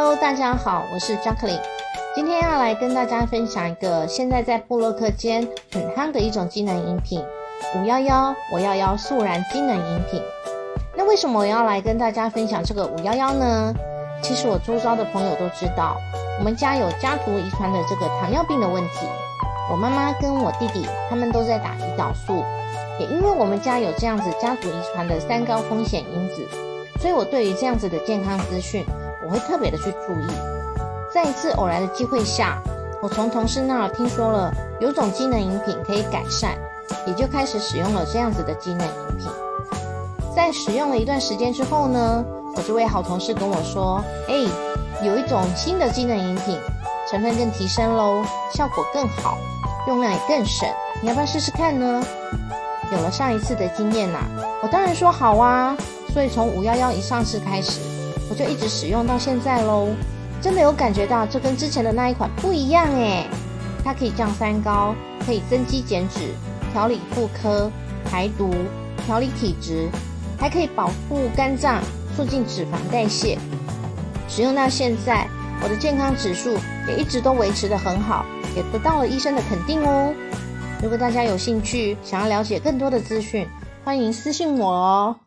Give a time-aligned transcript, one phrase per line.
[0.00, 1.60] Hello，大家好，我是 Jacqueline，
[2.14, 7.20] 今天要来跟大家分享一个现在在布洛克间很夯的一种机能饮品——
[7.74, 10.22] 五幺幺我要幺素然机能饮品。
[10.96, 13.74] 那为什么我要来跟大家分享这个五幺幺呢？
[14.22, 15.96] 其实我周遭的朋友都知道，
[16.38, 19.04] 我们家有家族遗传的这个糖尿病的问题。
[19.68, 22.44] 我妈妈跟我弟弟他们都在打胰岛素，
[23.00, 26.46] 也因为我们家有这样子家族遗传的三高风险因子，
[27.00, 28.84] 所以我对于这样子的健康资讯，
[29.28, 30.26] 我会特别的去注意。
[31.12, 32.58] 在一次偶然的机会下，
[33.02, 36.56] 我从同事那儿听说了有种机能饮品可以改善，
[37.06, 39.28] 也就开始使用了这样子的机能饮品。
[40.34, 42.24] 在使用了一段时间之后呢，
[42.56, 44.34] 我这位好同事跟我说：“哎，
[45.04, 46.58] 有一种新的机能饮品，
[47.10, 48.24] 成分更提升喽，
[48.54, 49.36] 效果更好。”
[49.86, 50.68] 用量也更省，
[51.00, 52.02] 你要不要试试看呢？
[52.92, 54.18] 有了上一次的经验呐，
[54.62, 55.76] 我当然说好啊。
[56.12, 57.80] 所以从五幺幺一上市开始，
[58.30, 59.88] 我就一直使用到现在喽。
[60.40, 63.26] 真的有感觉到这跟之前的那一款不一样诶。
[63.84, 66.34] 它可以降三高，可以增肌减脂、
[66.72, 67.70] 调理妇科、
[68.04, 68.54] 排毒、
[69.06, 69.88] 调理体质，
[70.38, 71.80] 还可以保护肝脏、
[72.16, 73.38] 促进脂肪代谢。
[74.28, 75.26] 使用到现在，
[75.62, 78.24] 我的健康指数也一直都维持得很好。
[78.56, 80.12] 也得到了医生的肯定哦。
[80.82, 83.46] 如果大家有兴趣，想要了解更多的资讯，
[83.84, 85.16] 欢迎私信我哦。